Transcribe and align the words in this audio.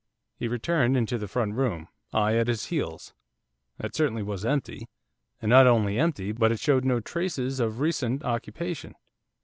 He 0.35 0.47
returned 0.47 0.97
into 0.97 1.19
the 1.19 1.27
front 1.27 1.53
room, 1.53 1.87
I 2.11 2.35
at 2.35 2.47
his 2.47 2.65
heels. 2.73 3.13
That 3.77 3.93
certainly 3.93 4.23
was 4.23 4.43
empty, 4.43 4.89
and 5.39 5.47
not 5.51 5.67
only 5.67 5.99
empty, 5.99 6.31
but 6.31 6.51
it 6.51 6.59
showed 6.59 6.83
no 6.83 6.99
traces 7.01 7.59
of 7.59 7.79
recent 7.79 8.23
occupation. 8.23 8.95